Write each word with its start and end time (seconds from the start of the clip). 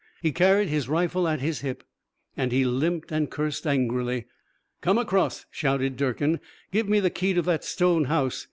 He 0.23 0.31
carried 0.31 0.67
his 0.67 0.89
rifle 0.89 1.27
at 1.27 1.41
his 1.41 1.59
hip, 1.61 1.83
and 2.35 2.51
he 2.51 2.65
limped 2.65 3.11
and 3.11 3.29
cursed 3.29 3.67
angrily. 3.67 4.25
"Come 4.81 4.97
across," 4.97 5.45
shouted 5.51 5.95
Durkin. 5.95 6.39
"Give 6.71 6.89
me 6.89 6.99
the 6.99 7.11
key 7.11 7.35
to 7.35 7.41
that 7.43 7.63
stone 7.63 8.05
house. 8.05 8.39